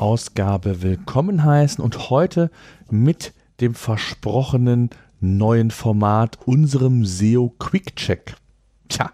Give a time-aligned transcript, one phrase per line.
[0.00, 2.50] Ausgabe willkommen heißen und heute
[2.88, 4.88] mit dem versprochenen
[5.20, 8.34] neuen Format, unserem SEO Quick Check.
[8.88, 9.12] Tja,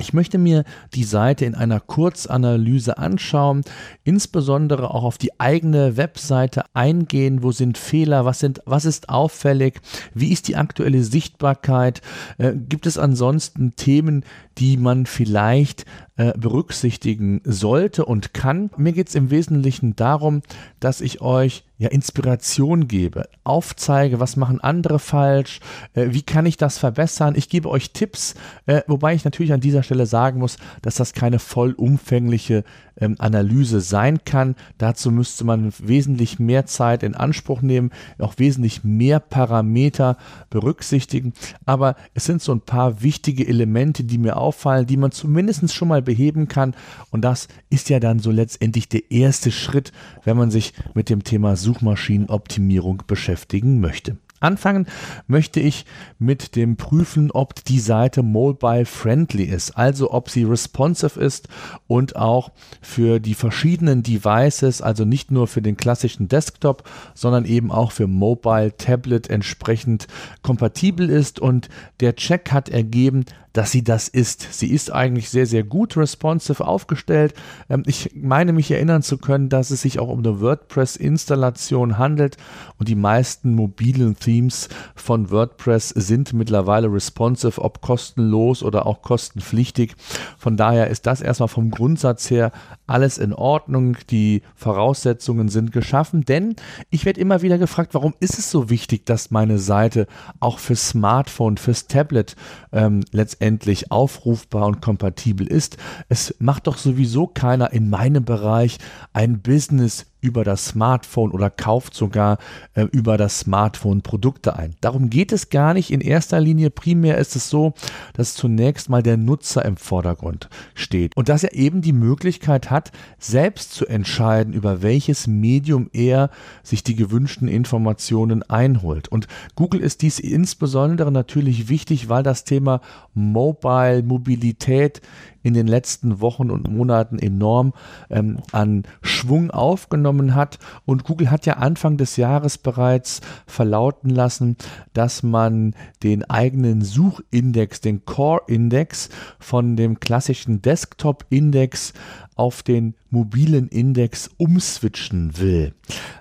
[0.00, 3.62] Ich möchte mir die Seite in einer Kurzanalyse anschauen,
[4.02, 9.80] insbesondere auch auf die eigene Webseite eingehen, wo sind Fehler, was, sind, was ist auffällig,
[10.12, 12.02] wie ist die aktuelle Sichtbarkeit,
[12.38, 14.24] äh, gibt es ansonsten Themen,
[14.58, 15.84] die man vielleicht
[16.16, 18.70] äh, berücksichtigen sollte und kann.
[18.76, 20.42] Mir geht es im Wesentlichen darum,
[20.78, 25.58] dass ich euch ja Inspiration gebe, aufzeige, was machen andere falsch,
[25.94, 27.34] äh, wie kann ich das verbessern.
[27.36, 28.34] Ich gebe euch Tipps,
[28.66, 32.62] äh, wobei ich natürlich an dieser Stelle sagen muss, dass das keine vollumfängliche
[32.96, 34.54] ähm, Analyse sein kann.
[34.78, 40.16] Dazu müsste man wesentlich mehr Zeit in Anspruch nehmen, auch wesentlich mehr Parameter
[40.50, 41.32] berücksichtigen.
[41.66, 45.88] Aber es sind so ein paar wichtige Elemente, die mir auffallen, die man zumindest schon
[45.88, 46.74] mal beheben kann.
[47.10, 49.92] Und das ist ja dann so letztendlich der erste Schritt,
[50.24, 54.18] wenn man sich mit dem Thema Suchmaschinenoptimierung beschäftigen möchte.
[54.44, 54.86] Anfangen
[55.26, 55.86] möchte ich
[56.18, 61.48] mit dem Prüfen, ob die Seite mobile friendly ist, also ob sie responsive ist
[61.86, 62.52] und auch
[62.82, 66.84] für die verschiedenen Devices, also nicht nur für den klassischen Desktop,
[67.14, 70.08] sondern eben auch für Mobile Tablet entsprechend
[70.42, 71.40] kompatibel ist.
[71.40, 73.24] Und der Check hat ergeben,
[73.54, 74.52] dass sie das ist.
[74.52, 77.34] Sie ist eigentlich sehr, sehr gut responsive aufgestellt.
[77.70, 82.36] Ähm, ich meine mich erinnern zu können, dass es sich auch um eine WordPress-Installation handelt
[82.78, 89.94] und die meisten mobilen Themes von WordPress sind mittlerweile responsive, ob kostenlos oder auch kostenpflichtig.
[90.36, 92.50] Von daher ist das erstmal vom Grundsatz her
[92.88, 93.96] alles in Ordnung.
[94.10, 96.56] Die Voraussetzungen sind geschaffen, denn
[96.90, 100.08] ich werde immer wieder gefragt, warum ist es so wichtig, dass meine Seite
[100.40, 102.34] auch für Smartphone, fürs Tablet
[102.72, 105.76] ähm, letztendlich letztendlich aufrufbar und kompatibel ist.
[106.08, 108.78] Es macht doch sowieso keiner in meinem Bereich
[109.12, 112.38] ein Business über das Smartphone oder kauft sogar
[112.74, 114.74] äh, über das Smartphone Produkte ein.
[114.80, 116.70] Darum geht es gar nicht in erster Linie.
[116.70, 117.74] Primär ist es so,
[118.14, 122.90] dass zunächst mal der Nutzer im Vordergrund steht und dass er eben die Möglichkeit hat,
[123.18, 126.30] selbst zu entscheiden, über welches Medium er
[126.62, 129.08] sich die gewünschten Informationen einholt.
[129.08, 132.80] Und Google ist dies insbesondere natürlich wichtig, weil das Thema
[133.12, 135.02] Mobile Mobilität
[135.44, 137.74] in den letzten Wochen und Monaten enorm
[138.10, 140.58] ähm, an Schwung aufgenommen hat.
[140.86, 144.56] Und Google hat ja Anfang des Jahres bereits verlauten lassen,
[144.94, 151.92] dass man den eigenen Suchindex, den Core-Index von dem klassischen Desktop-Index
[152.36, 155.74] auf den mobilen Index umswitchen will.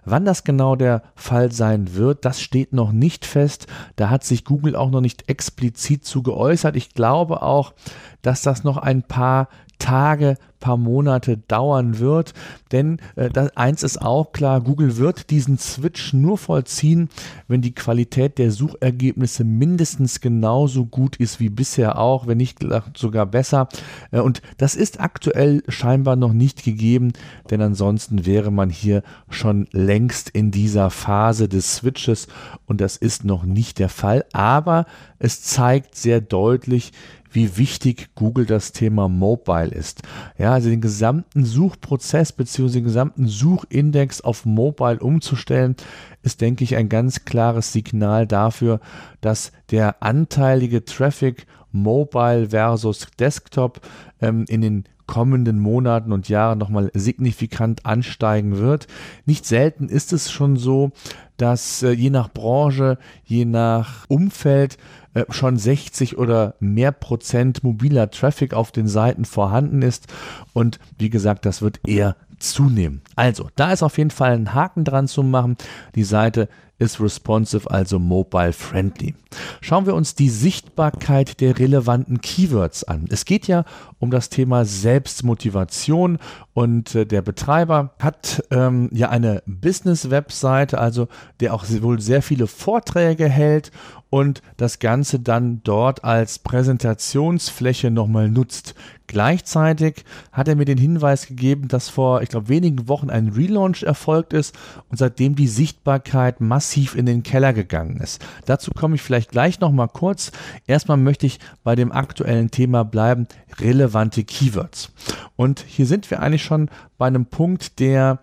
[0.05, 3.67] Wann das genau der Fall sein wird, das steht noch nicht fest.
[3.95, 6.75] Da hat sich Google auch noch nicht explizit zu geäußert.
[6.75, 7.73] Ich glaube auch,
[8.21, 9.47] dass das noch ein paar
[9.79, 12.33] Tage, paar Monate dauern wird.
[12.71, 17.09] Denn äh, eins ist auch klar, Google wird diesen Switch nur vollziehen,
[17.49, 22.59] wenn die Qualität der Suchergebnisse mindestens genauso gut ist wie bisher auch, wenn nicht
[22.95, 23.67] sogar besser.
[24.11, 27.11] Äh, und das ist aktuell scheinbar noch nicht gegeben,
[27.49, 32.27] denn ansonsten wäre man hier schon längst in dieser Phase des Switches
[32.65, 34.23] und das ist noch nicht der Fall.
[34.31, 34.85] Aber
[35.19, 36.93] es zeigt sehr deutlich,
[37.33, 40.03] wie wichtig Google das Thema Mobile ist.
[40.37, 42.73] Ja, also den gesamten Suchprozess bzw.
[42.73, 45.75] den gesamten Suchindex auf Mobile umzustellen,
[46.21, 48.79] ist, denke ich, ein ganz klares Signal dafür,
[49.21, 53.81] dass der anteilige Traffic Mobile versus Desktop
[54.21, 58.87] ähm, in den kommenden Monaten und Jahren nochmal signifikant ansteigen wird.
[59.25, 60.91] Nicht selten ist es schon so,
[61.37, 64.77] dass äh, je nach Branche, je nach Umfeld
[65.13, 70.07] äh, schon 60 oder mehr Prozent mobiler Traffic auf den Seiten vorhanden ist.
[70.53, 73.01] Und wie gesagt, das wird eher zunehmen.
[73.15, 75.57] Also, da ist auf jeden Fall ein Haken dran zu machen.
[75.95, 76.49] Die Seite
[76.79, 79.15] ist responsive, also mobile friendly.
[79.61, 83.05] Schauen wir uns die Sichtbarkeit der relevanten Keywords an.
[83.09, 83.63] Es geht ja
[83.99, 86.17] um das Thema Selbstmotivation
[86.53, 91.07] und äh, der Betreiber hat ähm, ja eine Business-Webseite, also
[91.39, 93.71] der auch wohl sehr viele Vorträge hält
[94.13, 98.75] und das Ganze dann dort als Präsentationsfläche nochmal nutzt.
[99.07, 103.83] Gleichzeitig hat er mir den Hinweis gegeben, dass vor, ich glaube, wenigen Wochen ein Relaunch
[103.83, 104.55] erfolgt ist
[104.89, 108.23] und seitdem die Sichtbarkeit massiv in den Keller gegangen ist.
[108.45, 110.31] Dazu komme ich vielleicht gleich nochmal kurz.
[110.67, 113.27] Erstmal möchte ich bei dem aktuellen Thema bleiben,
[113.59, 114.91] relevante Keywords.
[115.35, 118.19] Und hier sind wir eigentlich schon bei einem Punkt, der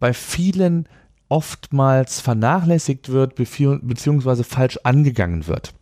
[0.00, 0.88] bei vielen
[1.28, 5.74] oftmals vernachlässigt wird beziehungsweise falsch angegangen wird.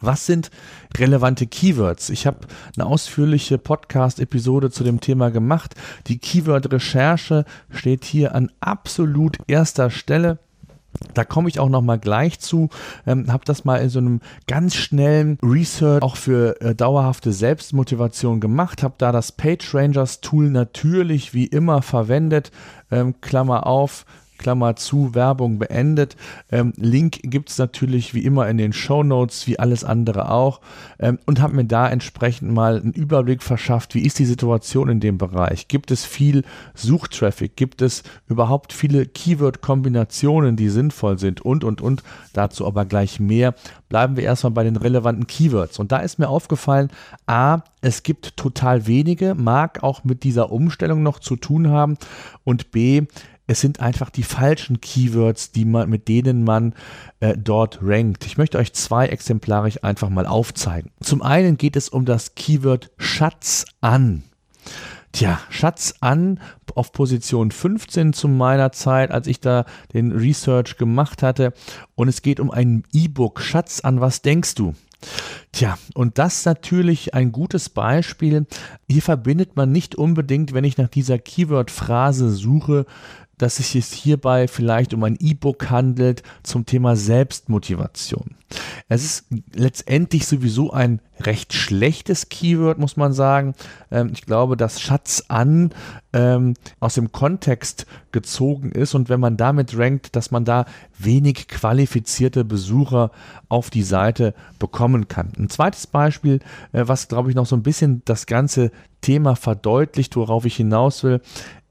[0.00, 0.50] Was sind
[0.96, 2.10] relevante Keywords?
[2.10, 2.40] Ich habe
[2.76, 5.74] eine ausführliche Podcast-Episode zu dem Thema gemacht.
[6.08, 10.38] Die Keyword-Recherche steht hier an absolut erster Stelle.
[11.14, 12.68] Da komme ich auch noch mal gleich zu.
[13.06, 18.40] Ähm, habe das mal in so einem ganz schnellen Research auch für äh, dauerhafte Selbstmotivation
[18.40, 18.82] gemacht.
[18.82, 22.50] Habe da das PageRangers Tool natürlich wie immer verwendet.
[22.90, 24.04] Ähm, Klammer auf,
[24.44, 26.16] Klammer zu, Werbung beendet.
[26.52, 30.60] Ähm, Link gibt es natürlich wie immer in den Show Notes, wie alles andere auch.
[30.98, 35.00] Ähm, und habe mir da entsprechend mal einen Überblick verschafft, wie ist die Situation in
[35.00, 35.66] dem Bereich.
[35.68, 36.44] Gibt es viel
[36.74, 37.56] Suchtraffic?
[37.56, 41.40] Gibt es überhaupt viele Keyword-Kombinationen, die sinnvoll sind?
[41.40, 42.02] Und, und, und.
[42.34, 43.54] Dazu aber gleich mehr.
[43.88, 45.78] Bleiben wir erstmal bei den relevanten Keywords.
[45.78, 46.90] Und da ist mir aufgefallen,
[47.26, 51.96] a, es gibt total wenige, mag auch mit dieser Umstellung noch zu tun haben.
[52.44, 53.06] Und b,
[53.46, 56.74] es sind einfach die falschen Keywords, die man, mit denen man
[57.20, 58.24] äh, dort rankt.
[58.24, 60.90] Ich möchte euch zwei exemplarisch einfach mal aufzeigen.
[61.00, 64.24] Zum einen geht es um das Keyword Schatz an.
[65.12, 66.40] Tja, Schatz an
[66.74, 71.52] auf Position 15 zu meiner Zeit, als ich da den Research gemacht hatte.
[71.94, 73.40] Und es geht um ein E-Book.
[73.40, 74.74] Schatz an, was denkst du?
[75.52, 78.46] Tja, und das natürlich ein gutes Beispiel.
[78.88, 82.86] Hier verbindet man nicht unbedingt, wenn ich nach dieser Keyword-Phrase suche,
[83.38, 88.36] dass es sich hierbei vielleicht um ein E-Book handelt zum Thema Selbstmotivation.
[88.88, 93.54] Es ist letztendlich sowieso ein recht schlechtes Keyword, muss man sagen.
[93.90, 95.70] Ähm, ich glaube, dass Schatz an
[96.12, 100.66] ähm, aus dem Kontext gezogen ist und wenn man damit rankt, dass man da
[100.98, 103.10] wenig qualifizierte Besucher
[103.48, 105.32] auf die Seite bekommen kann.
[105.38, 106.40] Ein zweites Beispiel,
[106.72, 108.70] äh, was glaube ich noch so ein bisschen das ganze
[109.00, 111.20] Thema verdeutlicht, worauf ich hinaus will,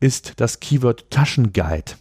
[0.04, 1.94] ist das Keyword Taschenguide.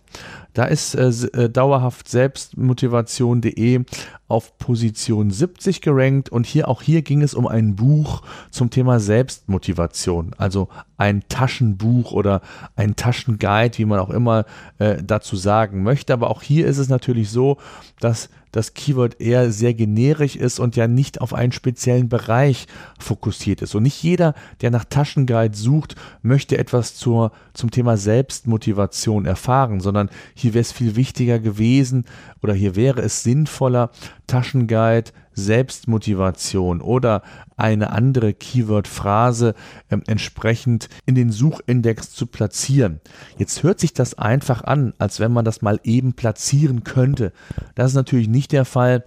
[0.54, 3.84] Da ist äh, äh, dauerhaft selbstmotivation.de
[4.32, 8.98] auf Position 70 gerankt und hier auch hier ging es um ein Buch zum Thema
[8.98, 12.40] Selbstmotivation, also ein Taschenbuch oder
[12.74, 14.46] ein Taschenguide, wie man auch immer
[14.78, 16.14] äh, dazu sagen möchte.
[16.14, 17.58] Aber auch hier ist es natürlich so,
[18.00, 22.66] dass das Keyword eher sehr generisch ist und ja nicht auf einen speziellen Bereich
[22.98, 23.74] fokussiert ist.
[23.74, 30.10] Und nicht jeder, der nach Taschenguide sucht, möchte etwas zur, zum Thema Selbstmotivation erfahren, sondern
[30.34, 32.04] hier wäre es viel wichtiger gewesen
[32.42, 33.90] oder hier wäre es sinnvoller,
[34.26, 37.22] Taschenguide Selbstmotivation oder
[37.56, 39.54] eine andere Keyword-Phrase
[39.88, 43.00] äh, entsprechend in den Suchindex zu platzieren.
[43.38, 47.32] Jetzt hört sich das einfach an, als wenn man das mal eben platzieren könnte.
[47.74, 49.04] Das ist natürlich nicht der Fall.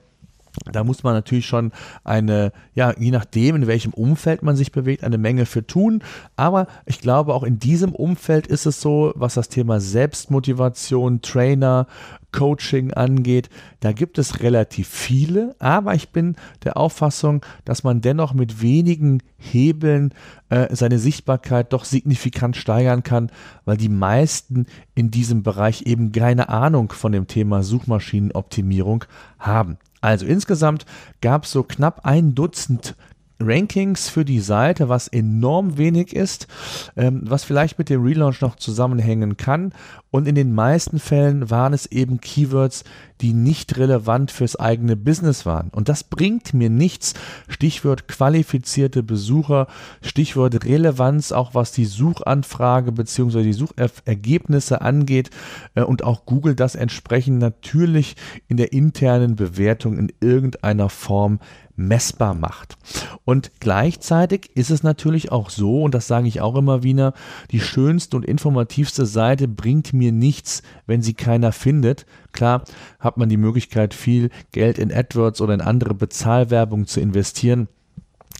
[0.71, 1.73] Da muss man natürlich schon
[2.05, 6.01] eine, ja, je nachdem, in welchem Umfeld man sich bewegt, eine Menge für tun.
[6.37, 11.87] Aber ich glaube, auch in diesem Umfeld ist es so, was das Thema Selbstmotivation, Trainer,
[12.35, 13.49] Coaching angeht.
[13.79, 19.23] Da gibt es relativ viele, aber ich bin der Auffassung, dass man dennoch mit wenigen
[19.37, 20.13] Hebeln
[20.49, 23.31] äh, seine Sichtbarkeit doch signifikant steigern kann,
[23.63, 24.65] weil die meisten
[24.95, 29.05] in diesem Bereich eben keine Ahnung von dem Thema Suchmaschinenoptimierung
[29.39, 29.77] haben.
[30.01, 30.85] Also insgesamt
[31.21, 32.95] gab es so knapp ein Dutzend
[33.39, 36.47] Rankings für die Seite, was enorm wenig ist,
[36.95, 39.73] ähm, was vielleicht mit dem Relaunch noch zusammenhängen kann.
[40.11, 42.83] Und in den meisten Fällen waren es eben Keywords,
[43.21, 45.69] die nicht relevant fürs eigene Business waren.
[45.69, 47.13] Und das bringt mir nichts.
[47.47, 49.67] Stichwort qualifizierte Besucher,
[50.01, 53.43] Stichwort Relevanz, auch was die Suchanfrage bzw.
[53.43, 55.29] die Suchergebnisse angeht.
[55.75, 58.15] Äh, und auch Google das entsprechend natürlich
[58.47, 61.39] in der internen Bewertung in irgendeiner Form
[61.75, 62.77] messbar macht.
[63.25, 67.13] Und gleichzeitig ist es natürlich auch so, und das sage ich auch immer wieder,
[67.51, 72.05] die schönste und informativste Seite bringt mir nichts, wenn sie keiner findet.
[72.35, 72.63] Klar
[72.99, 77.69] hat man die Möglichkeit, viel Geld in AdWords oder in andere Bezahlwerbung zu investieren.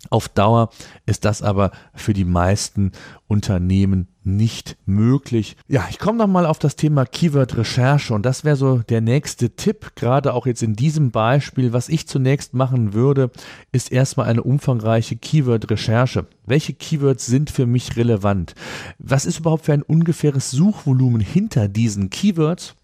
[0.09, 0.69] Auf Dauer
[1.05, 2.91] ist das aber für die meisten
[3.27, 5.55] Unternehmen nicht möglich.
[5.67, 9.93] Ja, ich komme nochmal auf das Thema Keyword-Recherche und das wäre so der nächste Tipp,
[9.95, 11.73] gerade auch jetzt in diesem Beispiel.
[11.73, 13.31] Was ich zunächst machen würde,
[13.71, 16.27] ist erstmal eine umfangreiche Keyword-Recherche.
[16.45, 18.55] Welche Keywords sind für mich relevant?
[18.99, 22.75] Was ist überhaupt für ein ungefähres Suchvolumen hinter diesen Keywords?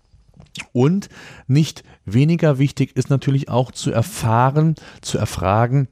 [0.73, 1.09] Und
[1.47, 5.87] nicht weniger wichtig ist natürlich auch zu erfahren, zu erfragen,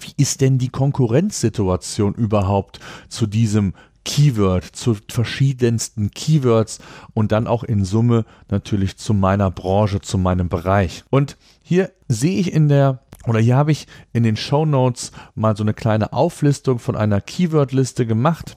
[0.00, 3.72] wie ist denn die Konkurrenzsituation überhaupt zu diesem
[4.04, 6.78] Keyword, zu verschiedensten Keywords
[7.14, 11.04] und dann auch in Summe natürlich zu meiner Branche, zu meinem Bereich.
[11.10, 15.56] Und hier sehe ich in der oder hier habe ich in den Show Notes mal
[15.56, 18.56] so eine kleine Auflistung von einer Keyword-Liste gemacht.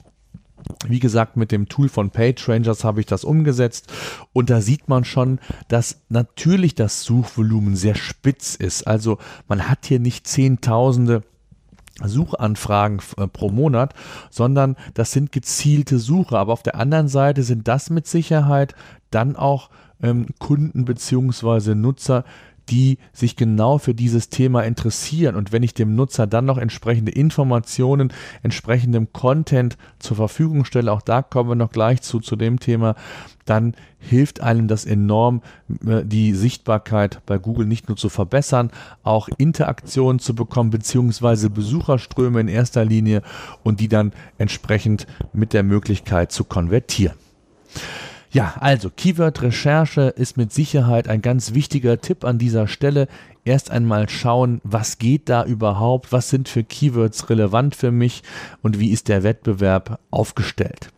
[0.86, 3.92] Wie gesagt, mit dem Tool von PageRangers habe ich das umgesetzt
[4.32, 5.38] und da sieht man schon,
[5.68, 8.86] dass natürlich das Suchvolumen sehr spitz ist.
[8.86, 11.22] Also man hat hier nicht Zehntausende
[12.02, 13.94] Suchanfragen äh, pro Monat,
[14.30, 16.38] sondern das sind gezielte Suche.
[16.38, 18.74] Aber auf der anderen Seite sind das mit Sicherheit
[19.10, 19.70] dann auch
[20.02, 21.74] ähm, Kunden bzw.
[21.74, 22.24] Nutzer,
[22.68, 25.36] die sich genau für dieses Thema interessieren.
[25.36, 31.02] Und wenn ich dem Nutzer dann noch entsprechende Informationen, entsprechendem Content zur Verfügung stelle, auch
[31.02, 32.94] da kommen wir noch gleich zu, zu dem Thema,
[33.44, 35.42] dann hilft einem das enorm,
[35.86, 38.70] äh, die Sichtbarkeit bei Google nicht nur zu verbessern,
[39.02, 43.22] auch Interaktionen zu bekommen, beziehungsweise Besucherströme in erster Linie
[43.62, 47.16] und die dann entsprechend mit der Möglichkeit zu konvertieren.
[48.32, 53.06] Ja, also Keyword-Recherche ist mit Sicherheit ein ganz wichtiger Tipp an dieser Stelle.
[53.44, 58.22] Erst einmal schauen, was geht da überhaupt, was sind für Keywords relevant für mich
[58.62, 60.88] und wie ist der Wettbewerb aufgestellt.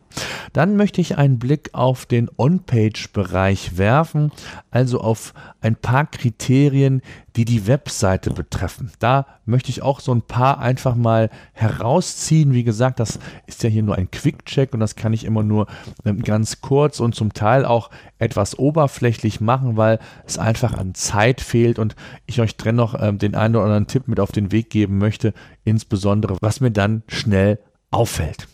[0.52, 4.30] Dann möchte ich einen Blick auf den On-Page-Bereich werfen,
[4.70, 7.02] also auf ein paar Kriterien,
[7.36, 8.92] die die Webseite betreffen.
[9.00, 12.52] Da möchte ich auch so ein paar einfach mal herausziehen.
[12.52, 15.66] Wie gesagt, das ist ja hier nur ein Quick-Check und das kann ich immer nur
[16.04, 21.40] ähm, ganz kurz und zum Teil auch etwas oberflächlich machen, weil es einfach an Zeit
[21.40, 24.70] fehlt und ich euch dennoch ähm, den einen oder anderen Tipp mit auf den Weg
[24.70, 27.58] geben möchte, insbesondere was mir dann schnell
[27.90, 28.48] auffällt.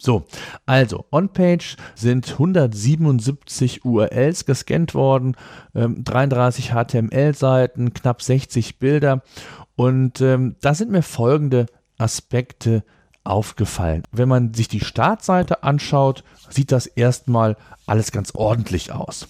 [0.00, 0.24] So,
[0.64, 5.36] also on-page sind 177 URLs gescannt worden,
[5.74, 9.22] ähm, 33 HTML-Seiten, knapp 60 Bilder
[9.76, 11.66] und ähm, da sind mir folgende
[11.98, 12.82] Aspekte
[13.24, 14.02] aufgefallen.
[14.10, 19.28] Wenn man sich die Startseite anschaut, sieht das erstmal alles ganz ordentlich aus.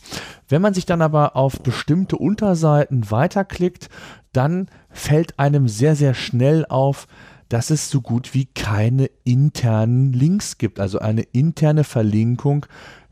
[0.49, 3.89] Wenn man sich dann aber auf bestimmte Unterseiten weiterklickt,
[4.33, 7.09] dann fällt einem sehr, sehr schnell auf,
[7.51, 12.65] dass es so gut wie keine internen Links gibt, also eine interne Verlinkung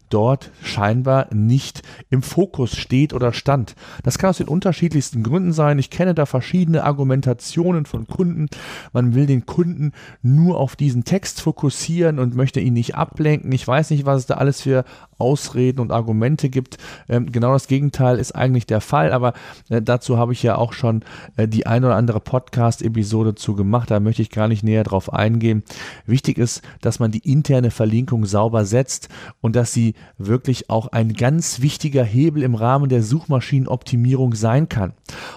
[0.08, 3.74] dort scheinbar nicht im Fokus steht oder stand.
[4.02, 5.78] Das kann aus den unterschiedlichsten Gründen sein.
[5.78, 8.48] Ich kenne da verschiedene Argumentationen von Kunden.
[8.92, 13.52] Man will den Kunden nur auf diesen Text fokussieren und möchte ihn nicht ablenken.
[13.52, 14.84] Ich weiß nicht, was es da alles für
[15.18, 16.78] Ausreden und Argumente gibt.
[17.08, 19.32] Ähm, genau das Gegenteil ist eigentlich der Fall, aber
[19.68, 21.02] äh, dazu habe ich ja auch schon
[21.36, 23.90] äh, die ein oder andere Podcast-Episode zu gemacht.
[23.90, 25.64] Da möchte ich gar nicht näher drauf eingehen.
[26.06, 29.08] Wichtig ist, dass man die interne Verlinkung sauber setzt
[29.40, 34.92] und dass sie wirklich auch ein ganz wichtiger Hebel im Rahmen der Suchmaschinenoptimierung sein kann.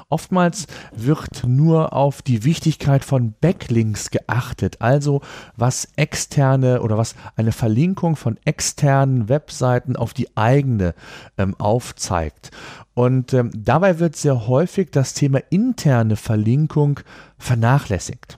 [0.10, 5.22] Oftmals wird nur auf die Wichtigkeit von Backlinks geachtet, also
[5.56, 10.94] was externe oder was eine Verlinkung von externen Webseiten auf die eigene
[11.38, 12.52] ähm, aufzeigt.
[12.94, 17.00] Und ähm, dabei wird sehr häufig das Thema interne Verlinkung
[17.38, 18.38] vernachlässigt.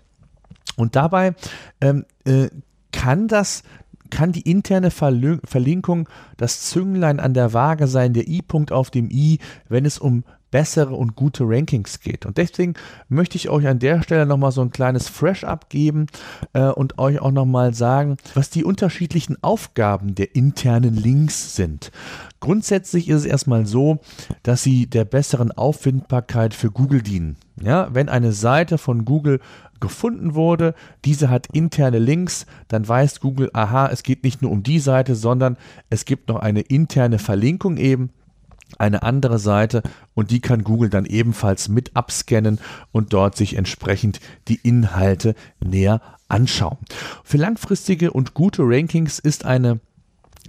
[0.76, 1.36] Und dabei
[1.82, 2.50] ähm, äh,
[2.92, 3.64] kann das
[4.14, 9.40] kann die interne Verlinkung das Zünglein an der Waage sein, der I-Punkt auf dem I,
[9.70, 12.28] wenn es um bessere und gute Rankings geht.
[12.28, 12.76] Und deswegen
[13.10, 16.06] möchte ich euch an der Stelle nochmal so ein kleines Fresh-Up geben
[16.54, 21.92] äh, und euch auch nochmal sagen, was die unterschiedlichen Aufgaben der internen Links sind.
[22.40, 23.98] Grundsätzlich ist es erstmal so,
[24.44, 27.38] dass sie der besseren Auffindbarkeit für Google dienen.
[27.60, 29.40] Ja, wenn eine Seite von Google
[29.80, 34.62] gefunden wurde, diese hat interne Links, dann weiß Google, aha, es geht nicht nur um
[34.62, 35.58] die Seite, sondern
[35.90, 38.12] es gibt noch eine interne Verlinkung eben
[38.80, 42.60] eine andere Seite und die kann Google dann ebenfalls mit abscannen
[42.92, 46.78] und dort sich entsprechend die Inhalte näher anschauen.
[47.24, 49.80] Für langfristige und gute Rankings ist eine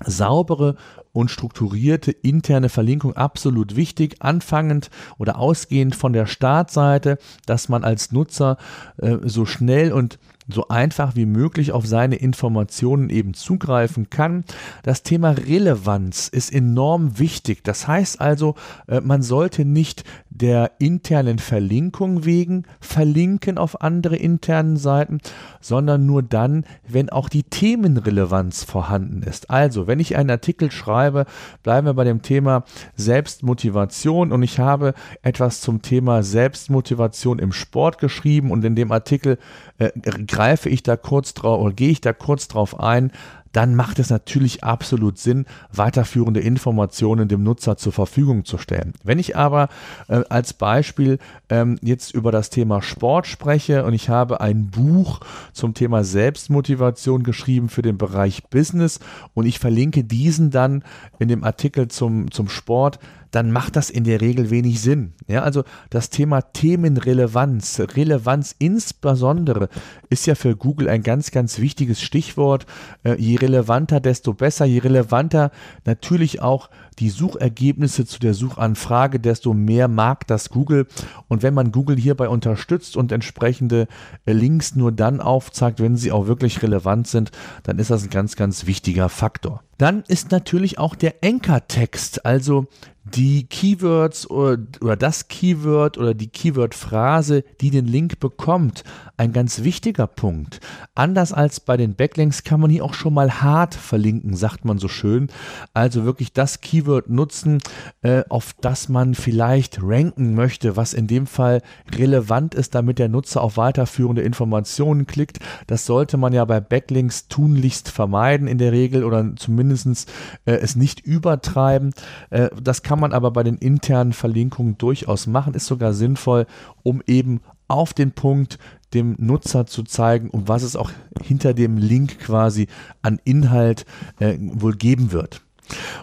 [0.04, 0.76] saubere
[1.12, 8.10] und strukturierte interne Verlinkung absolut wichtig, anfangend oder ausgehend von der Startseite, dass man als
[8.10, 8.58] Nutzer
[8.98, 14.44] äh, so schnell und so einfach wie möglich auf seine Informationen eben zugreifen kann.
[14.82, 17.64] Das Thema Relevanz ist enorm wichtig.
[17.64, 18.54] Das heißt also,
[18.86, 20.04] äh, man sollte nicht
[20.34, 25.20] der internen Verlinkung wegen verlinken auf andere internen Seiten,
[25.60, 29.48] sondern nur dann, wenn auch die Themenrelevanz vorhanden ist.
[29.48, 31.26] Also, wenn ich einen Artikel schreibe,
[31.62, 32.64] bleiben wir bei dem Thema
[32.96, 39.38] Selbstmotivation und ich habe etwas zum Thema Selbstmotivation im Sport geschrieben und in dem Artikel
[39.78, 39.90] äh,
[40.26, 43.12] greife ich da kurz drauf oder gehe ich da kurz drauf ein,
[43.54, 48.94] dann macht es natürlich absolut Sinn, weiterführende Informationen dem Nutzer zur Verfügung zu stellen.
[49.04, 49.68] Wenn ich aber
[50.08, 51.18] äh, als Beispiel
[51.48, 55.20] ähm, jetzt über das Thema Sport spreche und ich habe ein Buch
[55.52, 58.98] zum Thema Selbstmotivation geschrieben für den Bereich Business
[59.34, 60.82] und ich verlinke diesen dann
[61.20, 62.98] in dem Artikel zum, zum Sport,
[63.34, 65.14] dann macht das in der Regel wenig Sinn.
[65.26, 69.68] Ja, also das Thema Themenrelevanz, Relevanz insbesondere
[70.08, 72.66] ist ja für Google ein ganz, ganz wichtiges Stichwort.
[73.02, 74.66] Äh, je relevanter, desto besser.
[74.66, 75.50] Je relevanter
[75.84, 80.86] natürlich auch die Suchergebnisse zu der Suchanfrage, desto mehr mag das Google.
[81.28, 83.86] Und wenn man Google hierbei unterstützt und entsprechende
[84.26, 87.30] äh, Links nur dann aufzeigt, wenn sie auch wirklich relevant sind,
[87.62, 89.62] dann ist das ein ganz, ganz wichtiger Faktor.
[89.78, 92.66] Dann ist natürlich auch der Anchor-Text, also
[93.04, 98.82] die Keywords oder, oder, das Keyword oder die Keyword-Phrase, die den Link bekommt,
[99.18, 100.60] ein ganz wichtiger Punkt.
[100.94, 104.78] Anders als bei den Backlinks kann man hier auch schon mal hart verlinken, sagt man
[104.78, 105.28] so schön.
[105.74, 107.58] Also wirklich das Keyword nutzen,
[108.02, 111.60] äh, auf das man vielleicht ranken möchte, was in dem Fall
[111.94, 115.40] relevant ist, damit der Nutzer auf weiterführende Informationen klickt.
[115.66, 120.10] Das sollte man ja bei Backlinks tunlichst vermeiden in der Regel oder zumindest
[120.46, 121.92] äh, es nicht übertreiben.
[122.30, 126.46] Äh, das kann kann man aber bei den internen Verlinkungen durchaus machen, ist sogar sinnvoll,
[126.84, 128.60] um eben auf den Punkt
[128.94, 132.68] dem Nutzer zu zeigen, um was es auch hinter dem Link quasi
[133.02, 133.84] an Inhalt
[134.20, 135.42] äh, wohl geben wird.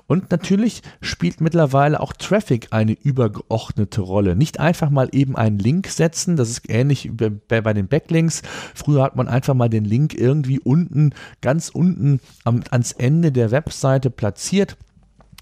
[0.07, 4.35] Und natürlich spielt mittlerweile auch Traffic eine übergeordnete Rolle.
[4.35, 8.41] Nicht einfach mal eben einen Link setzen, das ist ähnlich bei, bei den Backlinks.
[8.75, 13.51] Früher hat man einfach mal den Link irgendwie unten, ganz unten am, ans Ende der
[13.51, 14.77] Webseite platziert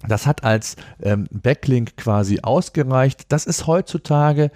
[0.08, 3.26] das hat als ähm, Backlink quasi ausgereicht.
[3.30, 4.52] Das ist heutzutage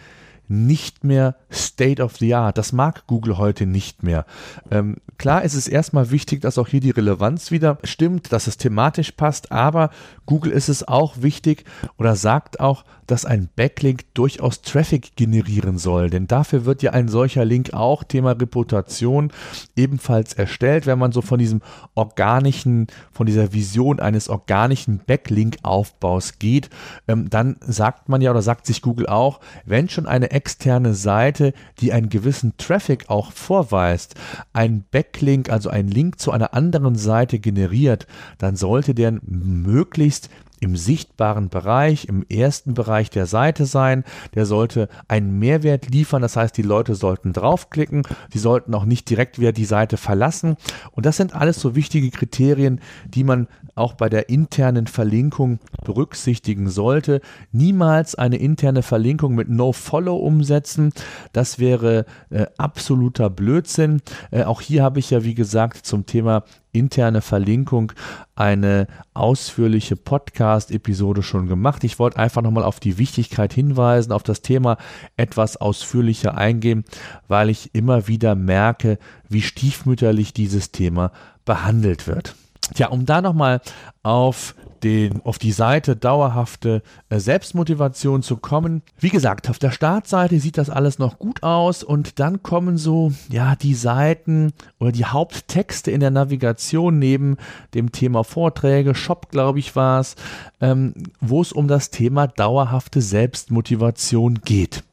[0.53, 2.57] nicht mehr State of the Art.
[2.57, 4.25] Das mag Google heute nicht mehr.
[4.71, 8.57] Ähm, klar ist es erstmal wichtig, dass auch hier die Relevanz wieder stimmt, dass es
[8.57, 9.89] thematisch passt, aber
[10.25, 11.65] Google ist es auch wichtig
[11.97, 16.09] oder sagt auch, dass ein Backlink durchaus Traffic generieren soll.
[16.09, 19.31] Denn dafür wird ja ein solcher Link auch, Thema Reputation,
[19.75, 20.85] ebenfalls erstellt.
[20.85, 21.61] Wenn man so von diesem
[21.95, 26.69] organischen, von dieser Vision eines organischen Backlink-Aufbaus geht,
[27.07, 31.53] ähm, dann sagt man ja oder sagt sich Google auch, wenn schon eine externe Seite,
[31.79, 34.15] die einen gewissen Traffic auch vorweist,
[34.51, 38.07] ein Backlink, also ein Link zu einer anderen Seite generiert,
[38.39, 40.29] dann sollte der möglichst
[40.63, 44.03] im sichtbaren Bereich, im ersten Bereich der Seite sein.
[44.33, 46.21] Der sollte einen Mehrwert liefern.
[46.21, 48.03] Das heißt, die Leute sollten draufklicken.
[48.31, 50.55] Sie sollten auch nicht direkt wieder die Seite verlassen.
[50.91, 56.69] Und das sind alles so wichtige Kriterien, die man auch bei der internen Verlinkung berücksichtigen
[56.69, 57.21] sollte.
[57.51, 60.93] Niemals eine interne Verlinkung mit No-Follow umsetzen.
[61.33, 64.01] Das wäre äh, absoluter Blödsinn.
[64.31, 67.93] Äh, auch hier habe ich ja, wie gesagt, zum Thema interne Verlinkung
[68.35, 71.83] eine ausführliche Podcast-Episode schon gemacht.
[71.83, 74.77] Ich wollte einfach nochmal auf die Wichtigkeit hinweisen, auf das Thema
[75.15, 76.83] etwas ausführlicher eingehen,
[77.27, 78.97] weil ich immer wieder merke,
[79.29, 81.11] wie stiefmütterlich dieses Thema
[81.45, 82.35] behandelt wird.
[82.73, 83.61] Tja, um da nochmal
[84.01, 88.81] auf den, auf die Seite dauerhafte äh, Selbstmotivation zu kommen.
[88.99, 93.11] Wie gesagt, auf der Startseite sieht das alles noch gut aus und dann kommen so,
[93.29, 97.37] ja, die Seiten oder die Haupttexte in der Navigation neben
[97.73, 100.15] dem Thema Vorträge, Shop, glaube ich, war es,
[100.61, 104.83] ähm, wo es um das Thema dauerhafte Selbstmotivation geht.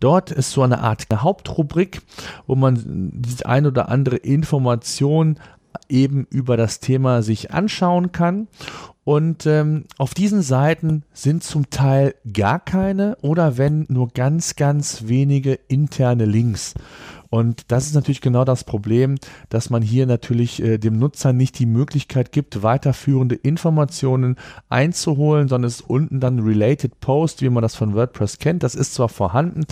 [0.00, 2.02] Dort ist so eine Art Hauptrubrik,
[2.46, 2.82] wo man
[3.14, 5.38] die ein oder andere Information
[5.88, 8.48] eben über das Thema sich anschauen kann.
[9.04, 15.08] Und ähm, auf diesen Seiten sind zum Teil gar keine oder wenn nur ganz, ganz
[15.08, 16.74] wenige interne Links.
[17.32, 19.14] Und das ist natürlich genau das Problem,
[19.48, 24.36] dass man hier natürlich äh, dem Nutzer nicht die Möglichkeit gibt, weiterführende Informationen
[24.68, 28.62] einzuholen, sondern es ist unten dann Related Post, wie man das von WordPress kennt.
[28.62, 29.64] Das ist zwar vorhanden,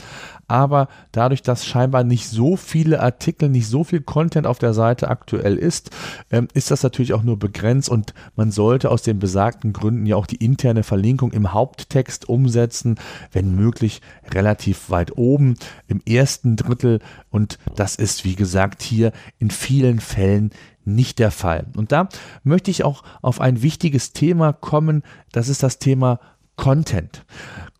[0.51, 5.09] aber dadurch, dass scheinbar nicht so viele Artikel, nicht so viel Content auf der Seite
[5.09, 5.91] aktuell ist,
[6.31, 10.17] ähm, ist das natürlich auch nur begrenzt und man sollte aus den besagten Gründen ja
[10.17, 12.97] auch die interne Verlinkung im Haupttext umsetzen,
[13.33, 15.57] wenn möglich relativ weit oben
[15.89, 20.51] im ersten Drittel und Und das ist, wie gesagt, hier in vielen Fällen
[20.85, 21.65] nicht der Fall.
[21.75, 22.11] Und da
[22.45, 25.03] möchte ich auch auf ein wichtiges Thema kommen.
[25.33, 26.21] Das ist das Thema
[26.57, 27.25] Content.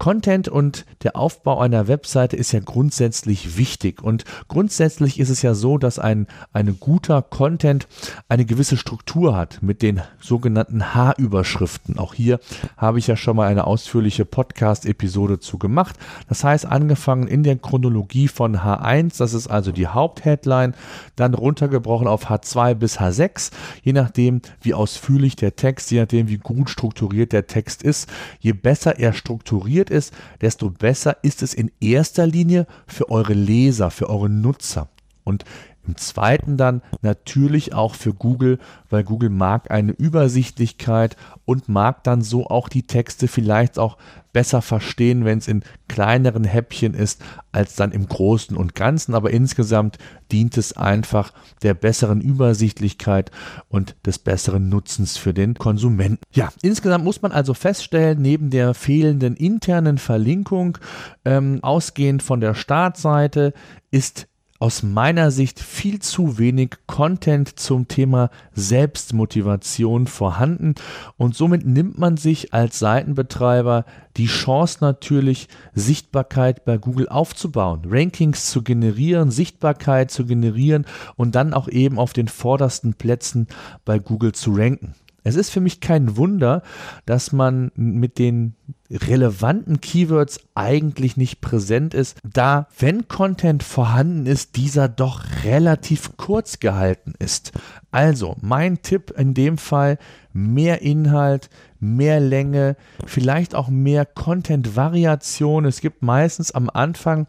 [0.01, 4.03] Content und der Aufbau einer Webseite ist ja grundsätzlich wichtig.
[4.03, 7.87] Und grundsätzlich ist es ja so, dass ein, ein guter Content
[8.27, 11.99] eine gewisse Struktur hat mit den sogenannten H-Überschriften.
[11.99, 12.41] Auch hier
[12.79, 15.97] habe ich ja schon mal eine ausführliche Podcast-Episode zu gemacht.
[16.31, 20.73] Das heißt, angefangen in der Chronologie von H1, das ist also die Hauptheadline,
[21.15, 23.51] dann runtergebrochen auf H2 bis H6,
[23.83, 28.09] je nachdem, wie ausführlich der Text, je nachdem, wie gut strukturiert der Text ist.
[28.39, 33.91] Je besser er strukturiert ist, desto besser ist es in erster Linie für eure Leser,
[33.91, 34.89] für eure Nutzer.
[35.25, 35.45] Und
[35.87, 38.59] im zweiten dann natürlich auch für Google,
[38.91, 43.97] weil Google mag eine Übersichtlichkeit und mag dann so auch die Texte vielleicht auch
[44.33, 49.15] besser verstehen, wenn es in kleineren Häppchen ist, als dann im Großen und Ganzen.
[49.15, 49.99] Aber insgesamt
[50.31, 53.31] dient es einfach der besseren Übersichtlichkeit
[53.69, 56.23] und des besseren Nutzens für den Konsumenten.
[56.33, 60.79] Ja, insgesamt muss man also feststellen, neben der fehlenden internen Verlinkung,
[61.25, 63.53] ähm, ausgehend von der Startseite,
[63.91, 64.29] ist
[64.61, 70.75] aus meiner Sicht viel zu wenig Content zum Thema Selbstmotivation vorhanden
[71.17, 73.87] und somit nimmt man sich als Seitenbetreiber
[74.19, 80.85] die Chance natürlich, Sichtbarkeit bei Google aufzubauen, Rankings zu generieren, Sichtbarkeit zu generieren
[81.17, 83.47] und dann auch eben auf den vordersten Plätzen
[83.87, 84.95] bei Google zu ranken.
[85.25, 86.63] Es ist für mich kein Wunder,
[87.07, 88.55] dass man mit den
[88.91, 96.59] relevanten Keywords eigentlich nicht präsent ist, da, wenn Content vorhanden ist, dieser doch relativ kurz
[96.59, 97.53] gehalten ist.
[97.93, 99.99] Also, mein Tipp in dem Fall,
[100.33, 105.65] mehr Inhalt, mehr Länge, vielleicht auch mehr Content-Variation.
[105.65, 107.27] Es gibt meistens am Anfang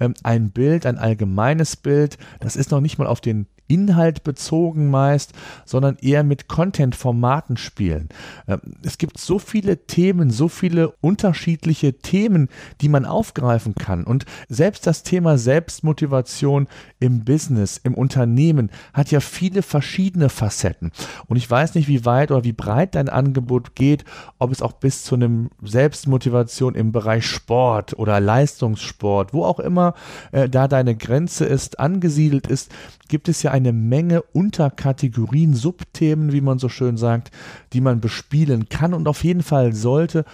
[0.00, 2.18] ähm, ein Bild, ein allgemeines Bild.
[2.40, 5.32] Das ist noch nicht mal auf den Inhalt bezogen meist,
[5.64, 8.08] sondern eher mit Content-Formaten spielen.
[8.46, 12.48] Ähm, es gibt so viele Themen, so viele unterschiedliche Themen,
[12.80, 14.04] die man aufgreifen kann.
[14.04, 16.68] Und selbst das Thema Selbstmotivation
[17.00, 20.92] im Business, im Unternehmen hat ja viele verschiedene Facetten.
[21.26, 24.04] Und ich weiß nicht, wie weit oder wie breit dein Angebot geht,
[24.38, 29.94] ob es auch bis zu einem Selbstmotivation im Bereich Sport oder Leistungssport, wo auch immer
[30.32, 32.70] äh, da deine Grenze ist, angesiedelt ist,
[33.08, 37.30] gibt es ja eine Menge Unterkategorien, Subthemen, wie man so schön sagt,
[37.72, 40.24] die man bespielen kann und auf jeden Fall sollte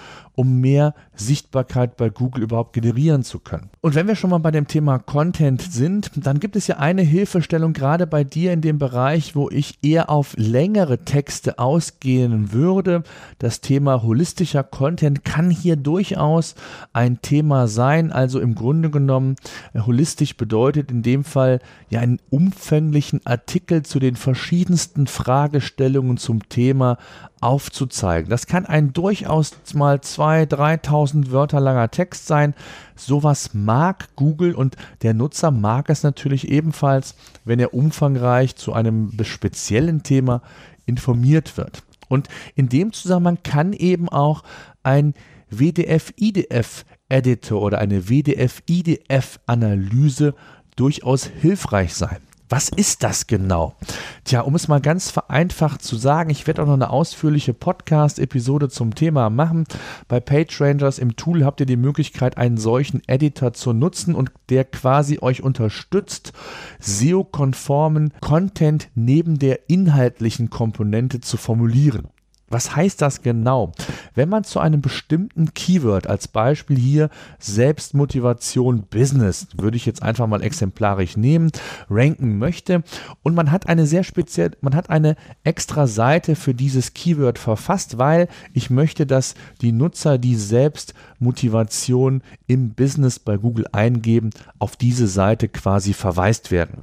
[0.40, 3.68] um mehr Sichtbarkeit bei Google überhaupt generieren zu können.
[3.83, 7.02] Und wenn wir schon mal bei dem Thema Content sind, dann gibt es ja eine
[7.02, 13.02] Hilfestellung gerade bei dir in dem Bereich, wo ich eher auf längere Texte ausgehen würde.
[13.38, 16.54] Das Thema holistischer Content kann hier durchaus
[16.94, 18.11] ein Thema sein.
[18.11, 19.37] Also im Grunde genommen,
[19.74, 22.18] holistisch bedeutet in dem Fall ja einen
[22.60, 26.98] umfänglichen Artikel zu den verschiedensten Fragestellungen zum Thema
[27.40, 28.28] aufzuzeigen.
[28.28, 32.52] Das kann ein durchaus mal 2.000, 3.000 Wörter langer Text sein.
[32.96, 37.14] Sowas mag Google und der Nutzer mag es natürlich ebenfalls,
[37.46, 40.42] wenn er umfangreich zu einem speziellen Thema
[40.84, 41.82] informiert wird.
[42.08, 44.42] Und in dem Zusammenhang kann eben auch
[44.82, 45.14] ein
[45.48, 50.34] WDF-IDF-Editor oder eine WDF-IDF-Analyse
[50.76, 52.18] durchaus hilfreich sein.
[52.50, 53.76] Was ist das genau?
[54.24, 58.68] Tja, um es mal ganz vereinfacht zu sagen, ich werde auch noch eine ausführliche Podcast-Episode
[58.68, 59.66] zum Thema machen.
[60.08, 64.64] Bei PageRangers im Tool habt ihr die Möglichkeit, einen solchen Editor zu nutzen und der
[64.64, 66.32] quasi euch unterstützt,
[66.80, 72.08] SEO-konformen Content neben der inhaltlichen Komponente zu formulieren.
[72.50, 73.72] Was heißt das genau?
[74.14, 77.08] Wenn man zu einem bestimmten Keyword, als Beispiel hier
[77.38, 81.52] Selbstmotivation Business, würde ich jetzt einfach mal exemplarisch nehmen,
[81.88, 82.82] ranken möchte
[83.22, 87.98] und man hat eine sehr speziell, man hat eine extra Seite für dieses Keyword verfasst,
[87.98, 95.06] weil ich möchte, dass die Nutzer, die Selbstmotivation im Business bei Google eingeben, auf diese
[95.06, 96.78] Seite quasi verweist werden.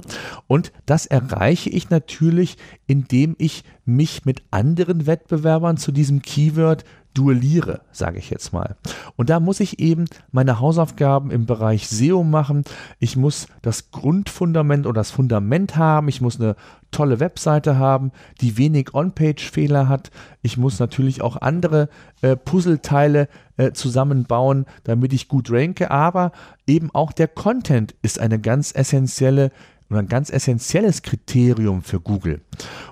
[0.48, 2.56] Und das erreiche ich natürlich,
[2.88, 6.84] indem ich mich mit anderen Wettbewerbern zu diesem Keyword
[7.18, 8.76] duelliere, sage ich jetzt mal.
[9.16, 12.64] Und da muss ich eben meine Hausaufgaben im Bereich SEO machen.
[13.00, 16.10] Ich muss das Grundfundament oder das Fundament haben.
[16.10, 16.56] Ich muss eine
[16.92, 20.12] tolle Webseite haben, die wenig On-Page-Fehler hat.
[20.44, 21.90] Ich muss natürlich auch andere
[22.22, 25.90] äh, Puzzleteile äh, zusammenbauen, damit ich gut ranke.
[25.90, 26.32] Aber
[26.68, 29.52] eben auch der Content ist eine ganz essentielle
[29.90, 32.42] und ein ganz essentielles Kriterium für Google.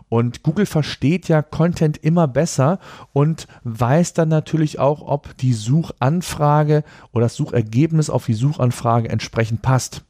[0.10, 2.79] Und Google versteht ja Content immer besser
[3.12, 9.62] und weiß dann natürlich auch, ob die Suchanfrage oder das Suchergebnis auf die Suchanfrage entsprechend
[9.62, 10.03] passt.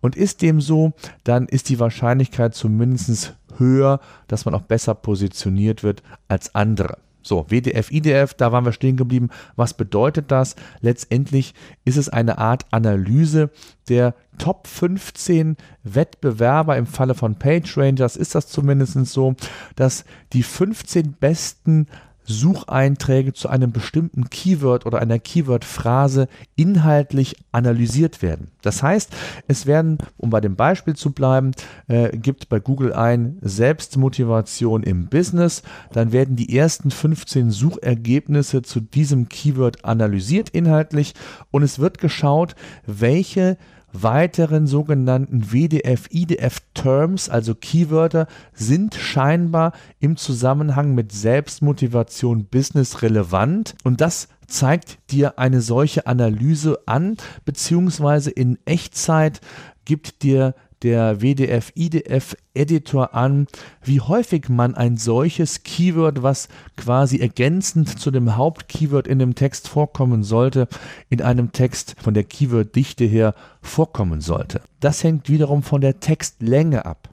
[0.00, 0.92] Und ist dem so,
[1.24, 6.98] dann ist die Wahrscheinlichkeit zumindest höher, dass man auch besser positioniert wird als andere.
[7.26, 9.30] So, WDF, IDF, da waren wir stehen geblieben.
[9.56, 10.54] Was bedeutet das?
[10.80, 13.50] Letztendlich ist es eine Art Analyse
[13.88, 19.34] der Top 15 Wettbewerber im Falle von PageRangers ist das zumindest so,
[19.76, 21.86] dass die 15 besten
[22.26, 28.50] Sucheinträge zu einem bestimmten Keyword oder einer Keyword-Phrase inhaltlich analysiert werden.
[28.62, 29.10] Das heißt,
[29.48, 31.52] es werden, um bei dem Beispiel zu bleiben,
[31.88, 35.62] äh, gibt bei Google ein Selbstmotivation im Business,
[35.92, 41.14] dann werden die ersten 15 Suchergebnisse zu diesem Keyword analysiert inhaltlich
[41.50, 42.54] und es wird geschaut,
[42.86, 43.56] welche
[44.02, 53.74] weiteren sogenannten WDF-IDF-Terms, also Keywörter, sind scheinbar im Zusammenhang mit Selbstmotivation Business relevant.
[53.84, 59.40] Und das zeigt dir eine solche Analyse an, beziehungsweise in Echtzeit
[59.84, 60.54] gibt dir
[60.86, 63.48] der WDF-IDF-Editor an,
[63.82, 66.46] wie häufig man ein solches Keyword, was
[66.76, 70.68] quasi ergänzend zu dem Hauptkeyword in dem Text vorkommen sollte,
[71.10, 74.60] in einem Text von der Keyworddichte her vorkommen sollte.
[74.78, 77.08] Das hängt wiederum von der Textlänge ab.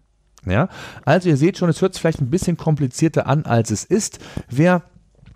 [0.46, 0.70] Ja?
[1.04, 4.20] Also ihr seht schon, es hört sich vielleicht ein bisschen komplizierter an, als es ist.
[4.52, 4.84] Wer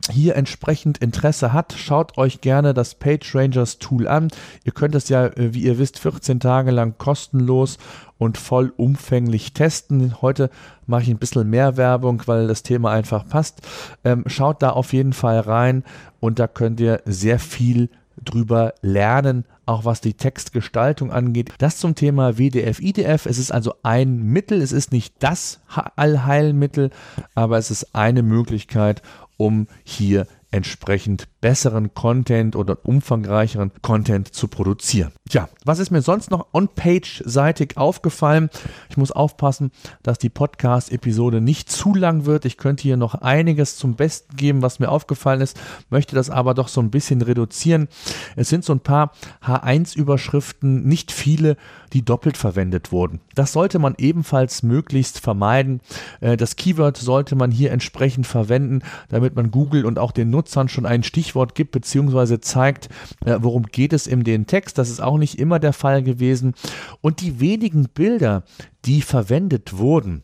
[0.10, 4.30] hier entsprechend Interesse hat, schaut euch gerne das PageRangers Tool an.
[4.63, 7.78] Ihr könnt es ja, äh, wie ihr wisst, 14 Tage lang kostenlos
[8.17, 10.22] und vollumfänglich testen.
[10.22, 10.50] Heute
[10.86, 13.62] mache ich ein bisschen mehr Werbung, weil das Thema einfach passt.
[14.04, 15.84] Ähm, schaut da auf jeden Fall rein
[16.20, 17.89] und da könnt ihr sehr viel
[18.24, 21.54] drüber lernen, auch was die Textgestaltung angeht.
[21.60, 23.26] Das zum Thema WDF, IDF.
[23.26, 25.60] Es ist also ein Mittel, es ist nicht das
[25.96, 26.89] Allheilmittel,
[27.36, 29.02] aber es ist eine Möglichkeit,
[29.38, 35.12] um hier entsprechend besseren Content oder umfangreicheren Content zu produzieren.
[35.30, 38.50] Tja, was ist mir sonst noch on-page-seitig aufgefallen?
[38.89, 39.71] Ich muss aufpassen,
[40.02, 42.45] dass die Podcast-Episode nicht zu lang wird.
[42.45, 46.54] Ich könnte hier noch einiges zum Besten geben, was mir aufgefallen ist, möchte das aber
[46.54, 47.88] doch so ein bisschen reduzieren.
[48.36, 49.12] Es sind so ein paar
[49.45, 51.58] H1-Überschriften, nicht viele,
[51.93, 53.21] die doppelt verwendet wurden.
[53.36, 55.82] Das sollte man ebenfalls möglichst vermeiden.
[56.19, 60.67] Äh, das Keyword sollte man hier entsprechend verwenden, damit man Google und auch den Nutzern
[60.67, 62.87] schon ein Stichwort Stichwort gibt, beziehungsweise zeigt,
[63.25, 64.77] äh, worum geht es in den Text.
[64.77, 66.53] Das ist auch nicht immer der Fall gewesen.
[67.01, 68.43] Und die wenigen Bilder,
[68.85, 70.23] die verwendet wurden,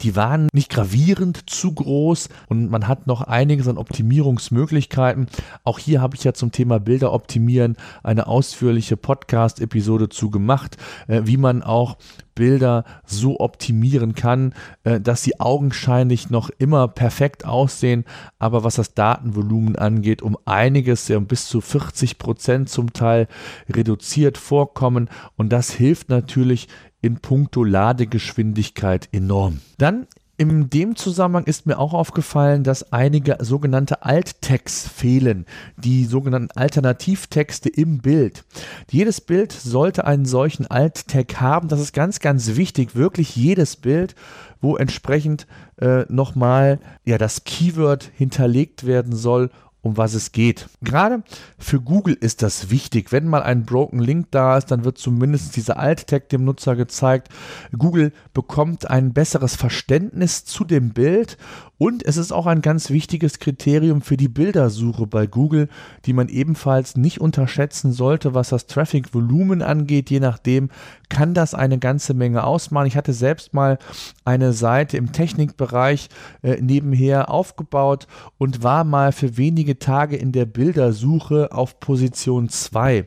[0.00, 5.26] die waren nicht gravierend zu groß und man hat noch einiges an Optimierungsmöglichkeiten.
[5.64, 10.76] Auch hier habe ich ja zum Thema Bilder optimieren eine ausführliche Podcast-Episode zu gemacht,
[11.08, 11.98] äh, wie man auch
[12.36, 18.04] Bilder so optimieren kann, äh, dass sie augenscheinlich noch immer perfekt aussehen,
[18.38, 23.26] aber was das Datenvolumen angeht, um einiges, ja, bis zu 40 Prozent zum Teil
[23.68, 25.10] reduziert vorkommen.
[25.34, 26.68] Und das hilft natürlich
[27.02, 29.60] in puncto Ladegeschwindigkeit enorm.
[29.78, 30.06] Dann
[30.38, 35.46] in dem Zusammenhang ist mir auch aufgefallen, dass einige sogenannte Alt-Tags fehlen,
[35.76, 38.44] die sogenannten Alternativtexte im Bild.
[38.90, 41.68] Jedes Bild sollte einen solchen Alt-Tag haben.
[41.68, 42.94] Das ist ganz, ganz wichtig.
[42.94, 44.14] Wirklich jedes Bild,
[44.60, 45.46] wo entsprechend
[45.80, 49.50] äh, nochmal ja, das Keyword hinterlegt werden soll
[49.86, 50.68] um was es geht.
[50.82, 51.22] Gerade
[51.58, 53.12] für Google ist das wichtig.
[53.12, 57.28] Wenn mal ein Broken Link da ist, dann wird zumindest dieser Alt-Tag dem Nutzer gezeigt.
[57.76, 61.38] Google bekommt ein besseres Verständnis zu dem Bild
[61.78, 65.68] und es ist auch ein ganz wichtiges Kriterium für die Bildersuche bei Google,
[66.06, 70.10] die man ebenfalls nicht unterschätzen sollte, was das Traffic-Volumen angeht.
[70.10, 70.70] Je nachdem
[71.10, 72.86] kann das eine ganze Menge ausmachen.
[72.86, 73.78] Ich hatte selbst mal
[74.24, 76.08] eine Seite im Technikbereich
[76.42, 78.06] äh, nebenher aufgebaut
[78.38, 83.06] und war mal für wenige Tage in der Bildersuche auf Position 2.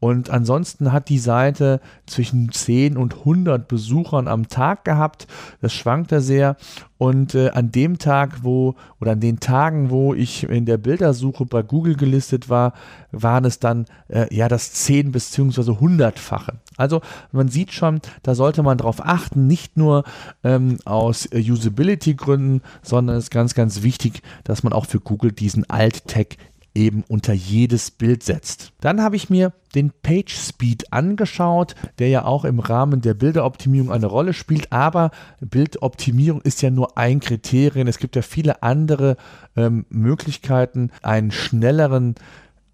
[0.00, 5.26] Und ansonsten hat die Seite zwischen 10 und 100 Besuchern am Tag gehabt.
[5.60, 6.56] Das schwankte sehr
[6.98, 11.46] und äh, an dem Tag, wo oder an den Tagen, wo ich in der Bildersuche
[11.46, 12.74] bei Google gelistet war,
[13.12, 15.60] waren es dann äh, ja das 10 bzw.
[15.72, 16.54] 100-fache.
[16.76, 17.00] Also
[17.32, 20.04] man sieht schon, da sollte man darauf achten, nicht nur
[20.42, 25.32] ähm, aus äh, Usability-Gründen, sondern es ist ganz, ganz wichtig, dass man auch für Google
[25.32, 26.36] diesen Alt-Tag
[26.78, 28.72] eben unter jedes Bild setzt.
[28.80, 33.90] Dann habe ich mir den Page Speed angeschaut, der ja auch im Rahmen der Bilderoptimierung
[33.90, 35.10] eine Rolle spielt, aber
[35.40, 37.88] Bildoptimierung ist ja nur ein Kriterium.
[37.88, 39.16] Es gibt ja viele andere
[39.56, 42.14] ähm, Möglichkeiten, einen schnelleren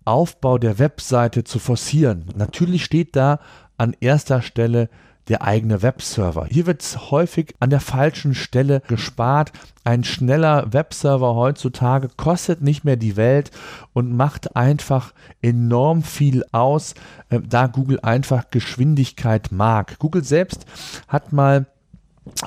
[0.04, 2.26] Aufbau der Webseite zu forcieren.
[2.36, 3.40] Natürlich steht da
[3.78, 4.90] an erster Stelle
[5.28, 6.46] der eigene Webserver.
[6.50, 9.52] Hier wird häufig an der falschen Stelle gespart.
[9.84, 13.50] Ein schneller Webserver heutzutage kostet nicht mehr die Welt
[13.92, 16.94] und macht einfach enorm viel aus,
[17.30, 19.98] äh, da Google einfach Geschwindigkeit mag.
[19.98, 20.66] Google selbst
[21.08, 21.66] hat mal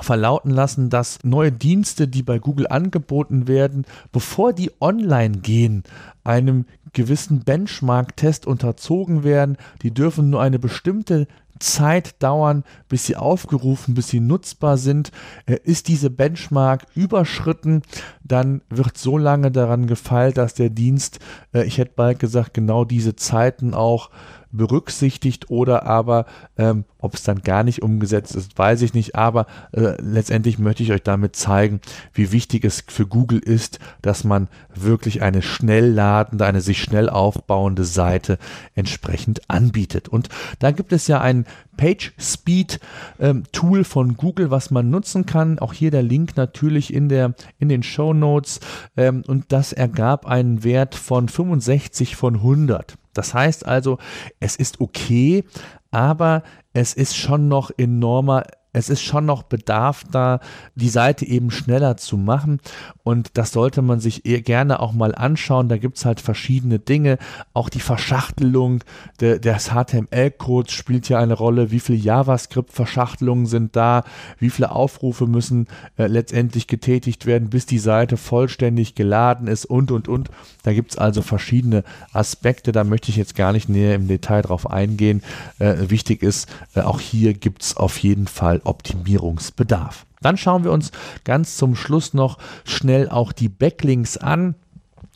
[0.00, 5.84] verlauten lassen, dass neue Dienste, die bei Google angeboten werden, bevor die online gehen,
[6.24, 9.56] einem gewissen Benchmark-Test unterzogen werden.
[9.82, 11.28] Die dürfen nur eine bestimmte
[11.58, 15.10] Zeit dauern, bis sie aufgerufen, bis sie nutzbar sind.
[15.46, 17.82] Äh, ist diese Benchmark überschritten,
[18.22, 21.18] dann wird so lange daran gefeilt, dass der Dienst,
[21.52, 24.10] äh, ich hätte bald gesagt, genau diese Zeiten auch
[24.50, 29.14] berücksichtigt oder aber ähm, ob es dann gar nicht umgesetzt ist, weiß ich nicht.
[29.14, 31.80] Aber äh, letztendlich möchte ich euch damit zeigen,
[32.12, 37.08] wie wichtig es für Google ist, dass man wirklich eine schnell ladende, eine sich schnell
[37.08, 38.38] aufbauende Seite
[38.74, 40.08] entsprechend anbietet.
[40.08, 42.80] Und da gibt es ja ein Page Speed
[43.20, 45.58] ähm, Tool von Google, was man nutzen kann.
[45.60, 48.60] Auch hier der Link natürlich in, der, in den Show Notes.
[48.96, 52.98] Ähm, und das ergab einen Wert von 65 von 100.
[53.18, 53.98] Das heißt also,
[54.38, 55.42] es ist okay,
[55.90, 60.40] aber es ist schon noch enormer es ist schon noch Bedarf da,
[60.74, 62.60] die Seite eben schneller zu machen.
[63.02, 65.68] Und das sollte man sich gerne auch mal anschauen.
[65.68, 67.18] Da gibt es halt verschiedene Dinge.
[67.54, 68.84] Auch die Verschachtelung
[69.20, 71.70] de, des HTML-Codes spielt ja eine Rolle.
[71.70, 74.04] Wie viele JavaScript-Verschachtelungen sind da?
[74.38, 79.90] Wie viele Aufrufe müssen äh, letztendlich getätigt werden, bis die Seite vollständig geladen ist und,
[79.90, 80.28] und, und.
[80.62, 82.72] Da gibt es also verschiedene Aspekte.
[82.72, 85.22] Da möchte ich jetzt gar nicht näher im Detail drauf eingehen.
[85.58, 90.06] Äh, wichtig ist, äh, auch hier gibt es auf jeden Fall Optimierungsbedarf.
[90.20, 90.90] Dann schauen wir uns
[91.24, 94.54] ganz zum Schluss noch schnell auch die Backlinks an.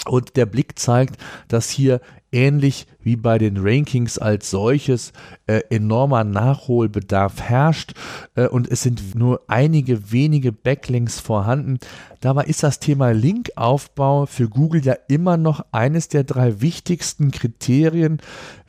[0.07, 1.17] Und der Blick zeigt,
[1.49, 2.01] dass hier
[2.33, 5.13] ähnlich wie bei den Rankings als solches
[5.47, 7.93] äh, enormer Nachholbedarf herrscht
[8.35, 11.79] äh, und es sind nur einige wenige Backlinks vorhanden.
[12.21, 18.21] Dabei ist das Thema Linkaufbau für Google ja immer noch eines der drei wichtigsten Kriterien,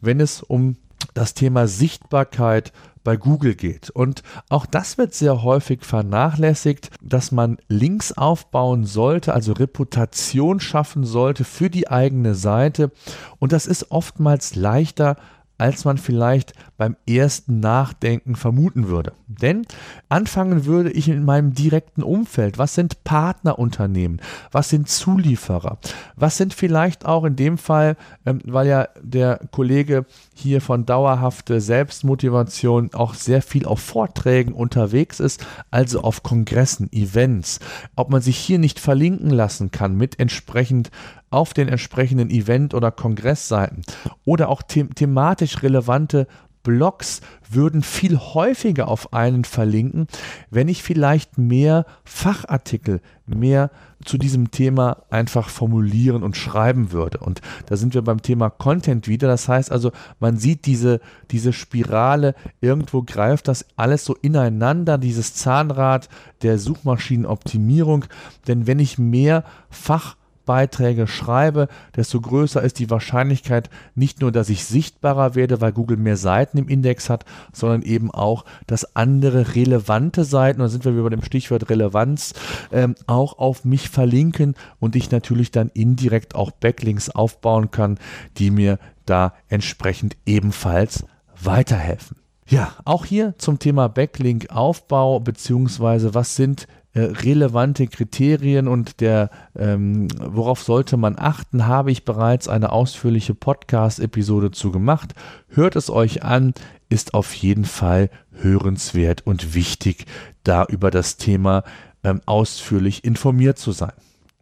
[0.01, 0.75] wenn es um
[1.13, 3.89] das Thema Sichtbarkeit bei Google geht.
[3.89, 11.03] Und auch das wird sehr häufig vernachlässigt, dass man Links aufbauen sollte, also Reputation schaffen
[11.03, 12.91] sollte für die eigene Seite.
[13.39, 15.17] Und das ist oftmals leichter,
[15.63, 19.13] als man vielleicht beim ersten Nachdenken vermuten würde.
[19.27, 19.65] Denn
[20.09, 22.57] anfangen würde ich in meinem direkten Umfeld.
[22.57, 24.21] Was sind Partnerunternehmen?
[24.51, 25.77] Was sind Zulieferer?
[26.17, 27.95] Was sind vielleicht auch in dem Fall,
[28.25, 35.21] ähm, weil ja der Kollege hier von dauerhafte Selbstmotivation auch sehr viel auf Vorträgen unterwegs
[35.21, 37.61] ist, also auf Kongressen, Events,
[37.95, 40.91] ob man sich hier nicht verlinken lassen kann mit entsprechend
[41.33, 43.81] auf den entsprechenden Event- oder Kongressseiten
[44.25, 46.27] oder auch the thematisch relevante
[46.63, 47.19] Blogs
[47.51, 50.07] würden viel häufiger auf einen verlinken,
[50.49, 53.69] wenn ich vielleicht mehr Fachartikel, mehr
[54.05, 57.19] zu diesem Thema einfach formulieren und schreiben würde.
[57.19, 59.27] Und da sind wir beim Thema Content wieder.
[59.27, 60.99] Das heißt also, man sieht diese,
[61.31, 66.09] diese Spirale, irgendwo greift das alles so ineinander, dieses Zahnrad
[66.41, 68.05] der Suchmaschinenoptimierung.
[68.47, 74.49] Denn wenn ich mehr Fach Beiträge schreibe, desto größer ist die Wahrscheinlichkeit nicht nur, dass
[74.49, 79.55] ich sichtbarer werde, weil Google mehr Seiten im Index hat, sondern eben auch, dass andere
[79.55, 82.33] relevante Seiten, da sind wir wieder bei dem Stichwort Relevanz,
[82.71, 87.97] ähm, auch auf mich verlinken und ich natürlich dann indirekt auch Backlinks aufbauen kann,
[88.37, 91.05] die mir da entsprechend ebenfalls
[91.41, 92.17] weiterhelfen.
[92.47, 96.67] Ja, auch hier zum Thema Backlink-Aufbau, beziehungsweise was sind
[96.99, 104.51] relevante Kriterien und der, ähm, worauf sollte man achten, habe ich bereits eine ausführliche Podcast-Episode
[104.51, 105.13] zu gemacht.
[105.47, 106.53] Hört es euch an,
[106.89, 110.05] ist auf jeden Fall hörenswert und wichtig,
[110.43, 111.63] da über das Thema
[112.03, 113.93] ähm, ausführlich informiert zu sein.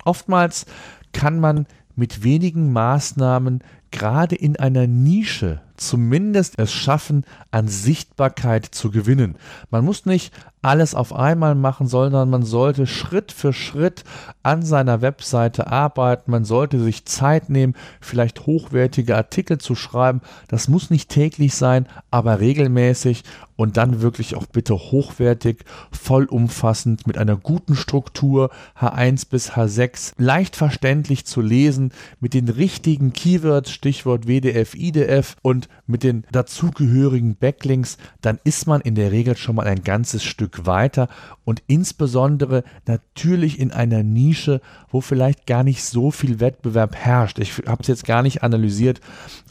[0.03, 0.65] Oftmals
[1.13, 8.91] kann man mit wenigen Maßnahmen gerade in einer Nische zumindest es schaffen, an Sichtbarkeit zu
[8.91, 9.35] gewinnen.
[9.69, 14.03] Man muss nicht alles auf einmal machen, sondern man sollte Schritt für Schritt
[14.43, 16.31] an seiner Webseite arbeiten.
[16.31, 20.21] Man sollte sich Zeit nehmen, vielleicht hochwertige Artikel zu schreiben.
[20.47, 23.23] Das muss nicht täglich sein, aber regelmäßig
[23.55, 30.55] und dann wirklich auch bitte hochwertig, vollumfassend mit einer guten Struktur H1 bis H6 leicht
[30.55, 37.97] verständlich zu lesen, mit den richtigen Keywords Stichwort WDF, IDF und mit den dazugehörigen Backlinks,
[38.21, 41.07] dann ist man in der Regel schon mal ein ganzes Stück weiter
[41.43, 47.39] und insbesondere natürlich in einer Nische, wo vielleicht gar nicht so viel Wettbewerb herrscht.
[47.39, 49.01] Ich habe es jetzt gar nicht analysiert,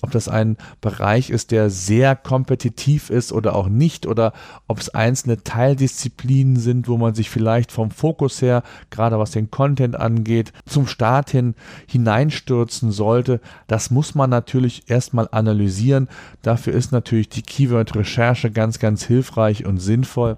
[0.02, 4.32] ob das ein Bereich ist, der sehr kompetitiv ist oder auch nicht oder
[4.68, 9.50] ob es einzelne Teildisziplinen sind, wo man sich vielleicht vom Fokus her, gerade was den
[9.50, 11.54] Content angeht, zum Start hin
[11.86, 13.40] hineinstürzen sollte.
[13.66, 16.08] Das muss man natürlich erstmal analysieren.
[16.42, 20.36] Dafür ist natürlich die Keyword-Recherche ganz, ganz hilfreich und sinnvoll.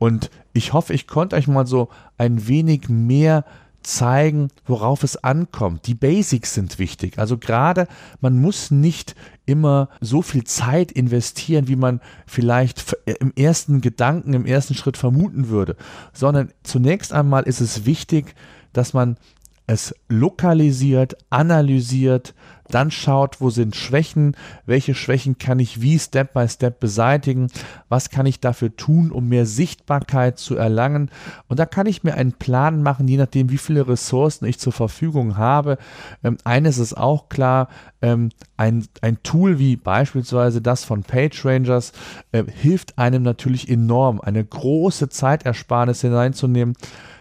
[0.00, 3.44] Und ich hoffe, ich konnte euch mal so ein wenig mehr
[3.82, 5.86] zeigen, worauf es ankommt.
[5.86, 7.18] Die Basics sind wichtig.
[7.18, 7.86] Also gerade,
[8.22, 14.46] man muss nicht immer so viel Zeit investieren, wie man vielleicht im ersten Gedanken, im
[14.46, 15.76] ersten Schritt vermuten würde,
[16.14, 18.34] sondern zunächst einmal ist es wichtig,
[18.72, 19.18] dass man
[19.66, 22.34] es lokalisiert, analysiert,
[22.70, 27.48] dann schaut, wo sind Schwächen, welche Schwächen kann ich wie Step by Step beseitigen,
[27.88, 31.10] was kann ich dafür tun, um mehr Sichtbarkeit zu erlangen.
[31.48, 34.72] Und da kann ich mir einen Plan machen, je nachdem, wie viele Ressourcen ich zur
[34.72, 35.78] Verfügung habe.
[36.24, 37.68] Ähm, eines ist auch klar,
[38.02, 41.92] ähm, ein, ein Tool wie beispielsweise das von PageRangers
[42.32, 46.74] äh, hilft einem natürlich enorm, eine große Zeitersparnis hineinzunehmen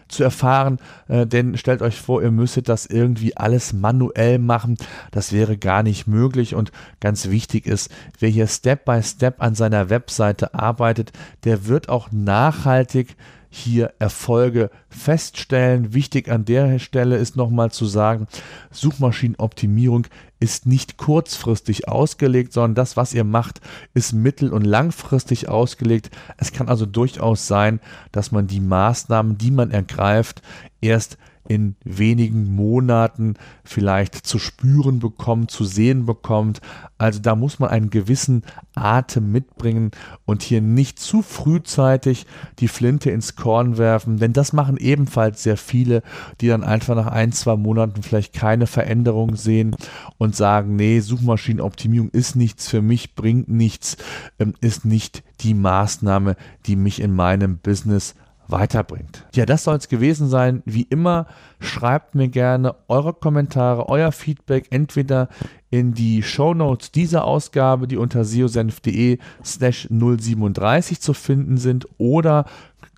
[0.10, 4.78] zu erfahren, äh, denn stellt euch vor, ihr müsstet das irgendwie alles manuell machen.
[5.12, 9.56] Das wäre gar nicht möglich und ganz wichtig ist, wer hier Step by Step an
[9.56, 11.12] seiner Webseite arbeitet,
[11.44, 13.16] der wird auch nachhaltig
[13.50, 15.94] hier Erfolge feststellen.
[15.94, 18.28] Wichtig an der Stelle ist nochmal zu sagen,
[18.72, 20.08] Suchmaschinenoptimierung
[20.40, 23.60] ist nicht kurzfristig ausgelegt, sondern das, was ihr macht,
[23.94, 26.12] ist mittel- und langfristig ausgelegt.
[26.38, 27.82] Es kann also durchaus sein,
[28.12, 30.42] dass man die Maßnahmen, die man ergreift,
[30.80, 31.18] erst
[31.50, 33.34] in wenigen Monaten
[33.66, 36.62] vielleicht zu spüren bekommt, zu sehen bekommt.
[37.00, 38.44] Also da muss man einen gewissen
[38.76, 39.90] Atem mitbringen
[40.26, 42.28] und hier nicht zu frühzeitig
[42.60, 46.04] die Flinte ins Korn werfen, denn das machen ebenfalls sehr viele,
[46.40, 49.76] die dann einfach nach ein, zwei Monaten vielleicht keine Veränderung sehen
[50.20, 53.98] und sagen, nee, Suchmaschinenoptimierung ist nichts für mich, bringt nichts,
[54.38, 56.36] ähm, ist nicht die Maßnahme,
[56.68, 58.14] die mich in meinem Business
[58.50, 59.26] weiterbringt.
[59.34, 60.62] Ja, das soll es gewesen sein.
[60.66, 61.28] Wie immer,
[61.60, 65.30] schreibt mir gerne eure Kommentare, euer Feedback entweder
[65.70, 72.46] in die Show Notes dieser Ausgabe, die unter seosenf.de slash 037 zu finden sind oder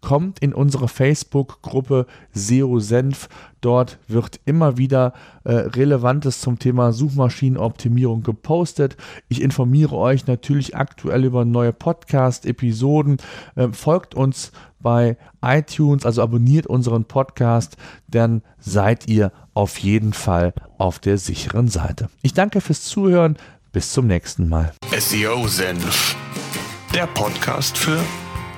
[0.02, 3.30] kommt in unsere Facebook-Gruppe SEO Senf.
[3.62, 8.98] Dort wird immer wieder äh, Relevantes zum Thema Suchmaschinenoptimierung gepostet.
[9.30, 13.18] Ich informiere euch natürlich aktuell über neue Podcast-Episoden.
[13.56, 17.78] Äh, folgt uns bei iTunes, also abonniert unseren Podcast,
[18.08, 22.10] dann seid ihr auf jeden Fall auf der sicheren Seite.
[22.22, 23.38] Ich danke fürs Zuhören.
[23.72, 24.74] Bis zum nächsten Mal.
[24.98, 26.16] SEO Senf,
[26.94, 28.02] der Podcast für